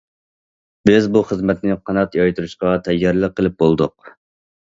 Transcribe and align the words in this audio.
بىز 0.89 1.09
بۇ 1.17 1.21
خىزمەتنى 1.31 1.75
قانات 1.89 2.17
يايدۇرۇشقا 2.19 2.71
تەييارلىق 2.87 3.35
قىلىپ 3.41 3.59
بولدۇق. 3.65 4.11